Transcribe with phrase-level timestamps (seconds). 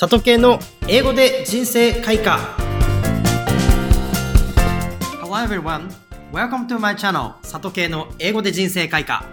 [0.00, 2.38] 里系の英語で人生開花。
[5.20, 5.88] Hello everyone.
[6.32, 9.26] Welcome to my channel 里系の英語で人生開花。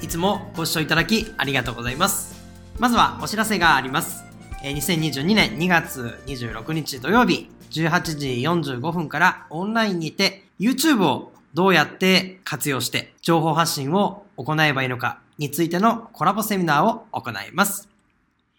[0.00, 2.40] いつもご視聴いただきありがとうございます。
[2.78, 4.22] まずはお知らせがあります。
[4.62, 8.28] 2022年2月26日土曜日18時
[8.78, 17.91] 45分からオンラインにて YouTube をどうやって活用して情報発信を行えばいいのかについてのコラボセミナーを行います。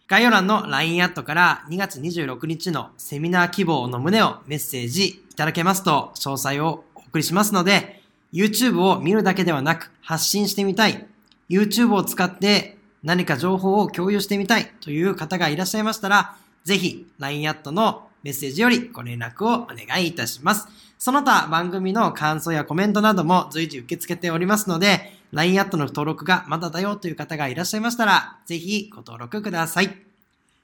[0.08, 8.02] 概要欄の LINE アットから2月26日のセミナー希望の旨をメッセージいただけますと詳細をお送りしますので
[8.34, 11.08] YouTube を見るだけではなく発信してみたい
[11.50, 16.36] YouTube を使って何か情報を共有してみたいという方がいらっしゃいましたら
[16.66, 20.68] ぜひ LINE アットのメッセージよりご連絡をお願いいたします。
[20.98, 29.98] その他番組の感想やコメントなども随時受け付けておりますので、LINE アットの登録がまだだよという方がいらっしゃいましたら、ぜひご登録ください。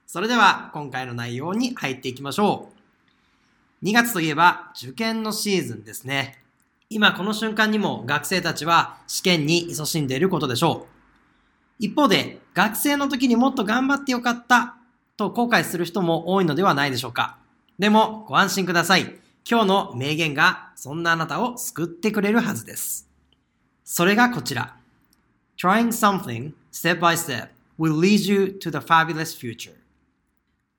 [0.06, 2.70] それでは今回の内容に入っていきましょ
[3.82, 3.86] う。
[3.86, 6.44] 2月といえば受験のシーズンですね。
[6.92, 11.84] 今この瞬間にも学生たちは試験に勤しんでいることでしょう。
[11.84, 14.76] 一方で学生の時にもっと頑張ってよかった
[15.18, 17.38] と後悔する人も多いのではないでしょうか。
[17.80, 19.16] でもご安心ください。
[19.50, 23.09] 今日の名言がそんなあなたを救ってくれるはずです。
[23.92, 24.76] それがこちら。
[25.58, 29.74] Trying something step by step will lead you to the fabulous future.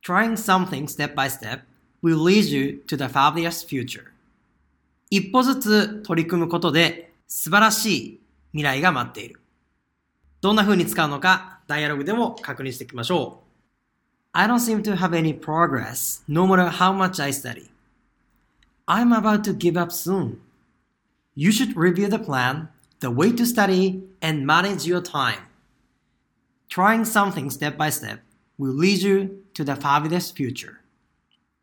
[0.00, 1.62] Trying something step by step
[2.04, 4.12] will lead you to the fabulous future.
[5.10, 8.20] 一歩ずつ取り組むことで素晴らしい
[8.52, 9.40] 未来が待っている。
[10.40, 13.46] どんな風に使うのか、ダイアログでも確認していきましょう。
[14.34, 17.70] I don't seem to have any progress, no matter how much I study.
[18.86, 20.36] I'm about to give up soon.
[21.34, 22.68] You should review the plan,
[23.00, 25.46] the way to study, and manage your time.
[26.68, 28.20] Trying something step by step
[28.58, 30.76] will lead you to the fabulous future.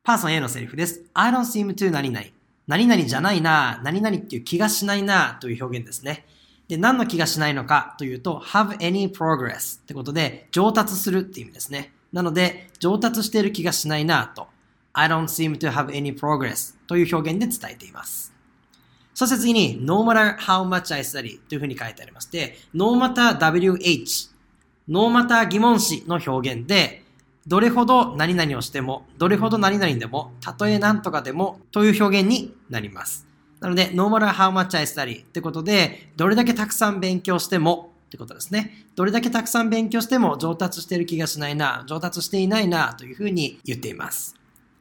[0.03, 1.03] パーソン A のセリフです。
[1.13, 2.25] I don't seem to 何々。
[2.65, 6.25] 何々じゃないな、何々っていう気がしないなという表現ですね。
[6.67, 11.93] で、何の気がしないのかというと、have any progress ってことで、上達するっていう意味ですね。
[12.11, 14.47] なので、上達している気がしないなと、
[14.93, 18.33] I don't seem to have any progress という表現で伝えています。
[19.17, 24.29] そして次に、no matter how much I study というふうに書いてありまして、no matter wh、
[24.87, 27.03] no matter 疑問詞の表現で、
[27.47, 33.25] どれほど何々をしても、どれほど何々でも、たとえ何とかでもという表現になります。
[33.59, 38.85] なので、no matter how much I study ってことで、どれだけたくさん勉強してもってことですね。
[38.95, 44.35] どれだけたくさん勉強しても上達してる気がしないな、上達していないなというふうに言っています。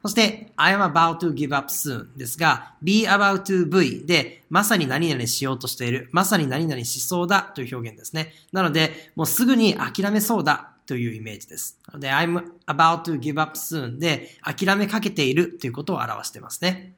[0.07, 8.31] そして、I am about to give up soon ですが、be about to be で、まさに何々しようとしている、まさに何々しそうだという表現ですね。
[8.53, 11.77] なので、もうすぐに諦めそうだというイメージです。
[11.89, 16.93] なので、I'm about to give up soon で、諦めかけているということを表していますね。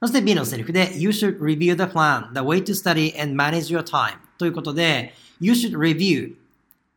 [0.00, 4.16] そして B のセリフで、You should review the plan, the way to study and manage your time
[4.36, 6.34] ということで、You should review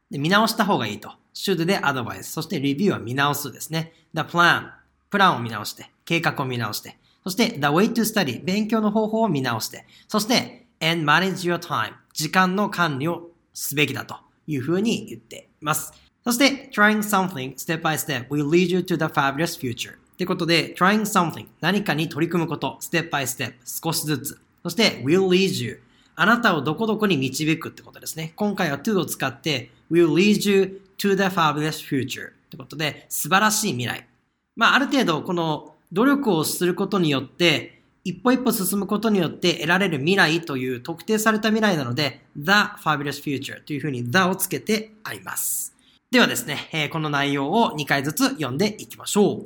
[0.10, 1.12] で見直した方がいいと。
[1.36, 2.32] should でアドバイス。
[2.32, 3.94] そして review は見直すですね。
[4.16, 4.81] the plan
[5.12, 14.16] プランを見直して、計画を見直して、そして the way to study 勉強の方法を見直して、そして and manage your time 時間の管理をすべきだと
[14.48, 15.94] いうふうに言っています。
[16.24, 21.48] そして trying something step by step will lead you to the fabulous future ってことで trying something
[21.62, 25.82] 何かに取り組むこと step by step 少しずつそして will lead you
[26.16, 28.34] あなたをどこどこに導くってことですね。
[28.36, 34.08] 今回は to を使って will lead you to the fabulous future ってことで素晴らしい未来。
[34.56, 42.52] まあある程度この努力をすることによって一歩一歩進むことによって得られる未来という特定された未来なので the
[42.84, 45.76] fabulous future というふうに the をつけてあります。
[46.10, 49.46] ではですね、え、この内容を2回ずつ読んでいきましょう。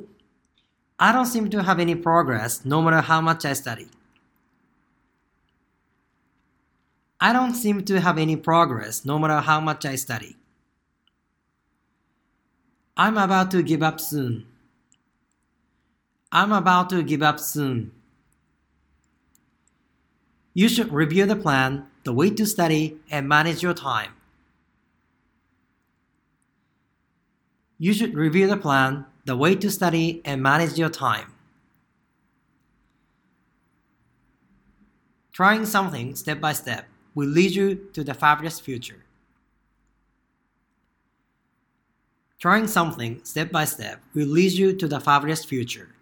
[0.98, 3.88] I don't seem to have any progress no matter how much I study.
[7.18, 10.36] I don't seem to have any progress no matter how much I study.
[12.96, 14.46] I'm about to give up soon.
[16.36, 17.92] I'm about to give up soon.
[20.52, 24.10] You should review the plan, the way to study, and manage your time.
[27.78, 31.32] You should review the plan, the way to study, and manage your time.
[35.32, 36.84] Trying something step by step
[37.14, 39.06] will lead you to the fabulous future.
[42.38, 45.95] Trying something step by step will lead you to the fabulous future.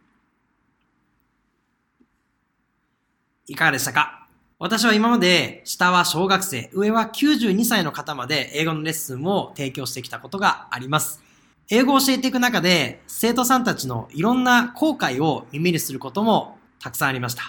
[3.46, 4.26] いかがでしたか？
[4.58, 11.22] 私は今まで下は小学生、上は92歳の方まで英語のレッスンを提供してきたことがあります。
[11.68, 17.42] 英語を教えていく中で、生徒さんたちのいろんな後悔を耳にすることもたくさんありました。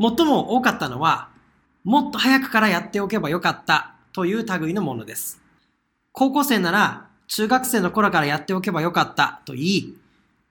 [0.00, 1.28] 最も多かったのは、
[1.84, 5.42] もっと早くからやっておけばよかったという類のものです。
[6.12, 9.94] 高校生なら中学生の頃からやっておけばよかったと言い、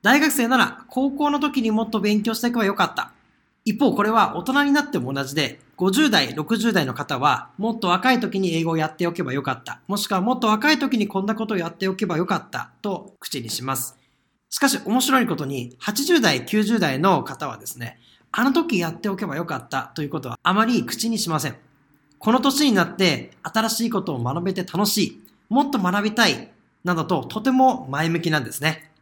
[0.02, 3.12] 大学生なら高校の時にもっと勉強していけばよかった。
[3.66, 9.80] 一方、これは大人になっても同じで、50代、60代の方は、もっと若い時に英語をやっておけばよかった。
[9.88, 12.70] もしくはもっと若い時にこんなことをやっておけばよかった。
[12.80, 13.98] と口にします。
[14.50, 17.98] しかし面白いことに、80代、90代の方はですね、
[18.30, 21.56] あの時やっておけばよかったということはあまり口にしません。
[22.20, 25.22] この年になって新しいことを学べて楽しい。
[25.48, 26.52] もっと学びたい。
[26.84, 28.92] などととても前向きなんですね。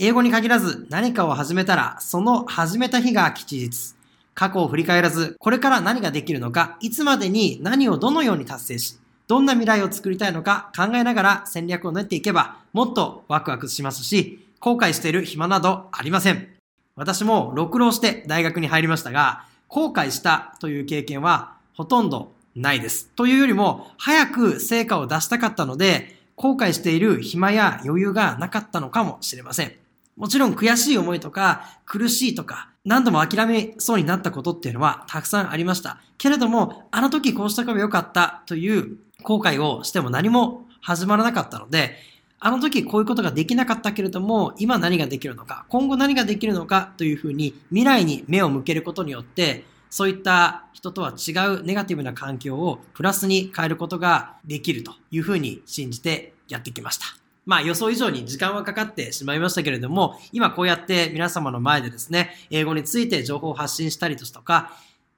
[0.00, 3.94] 英語に限らず何かを始めたら、その始めた日が吉日。
[4.32, 8.96] 過去を振り返らず、これから何ができるのか、いつまでに何をどのように達成し、
[9.26, 16.46] どんな未来を作りたいのか考えながら戦略を練っていけば、もっとワクワクしますし、後悔している暇などありません。
[16.94, 23.08] 私も6浪して大学に入りましたが、後悔したという経験はほとんどないです。
[23.16, 29.72] というよりも、早く成果を出したかったので、後悔している暇や余裕がなかったのかもしれません。
[30.18, 35.98] もちろん悔しい思いとか苦しいとか何度も諦めそうになったことっていうのはたくさんありました。
[36.16, 41.96] けれども、あの時こうしたからよかったという後悔をしても何も始まらなかったので、
[42.40, 57.06] あの時こういうことができなかったけれども、今何ができるのか、今後何ができるのかというふうに未来に目を向けることによって、そういった人とは違うネガティブな環境をプラスに変えることができるというふうに信じてやってきました。
[57.48, 64.74] まあ予想以上に時間はかかってしまいましたけれども、今こうやって皆様の前でですね、英語について情報を発信したりですとか、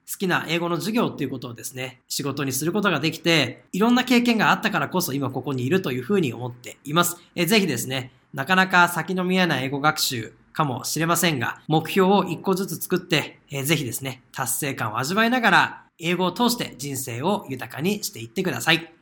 [0.09, 7.17] 好きな英語の授業っていうことをですね、仕事にすることができて、いろんな経験があったからこそ今ここにいるというふうに思っています。
[7.35, 19.00] えぜひですね、なかなか先の見えない英語学習かもしれませんが、目標を一個ずつ作って、えぜひですね、達成感を味わいながら、英語を通して人生を豊かにしていってください。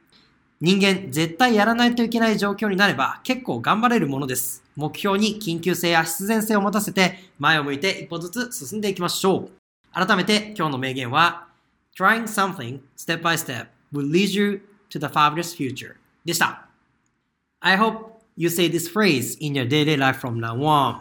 [0.62, 4.62] 人間、絶対やらないといけない状況になれば結構頑張れるものです。
[4.76, 9.50] 目標に緊急性や必然性を持たせて前を向いて一歩ずつ進んでいきましょう。
[9.94, 11.48] 改めて今日の名言は
[11.98, 15.96] Trying something step by step will lead you to the fabulous future
[16.26, 16.68] でした。
[17.62, 21.00] I hope you say this phrase in your daily life from now on.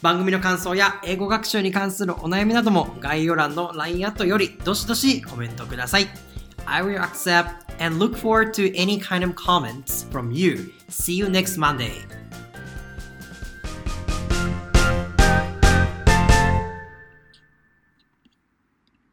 [0.00, 6.06] 番組の感想や英語学習に関するお悩みなども概要欄の LINE アットよりどしどしコメントください。
[6.64, 10.72] I will accept and look forward to any kind of comments from you.
[10.88, 12.04] See you next Monday.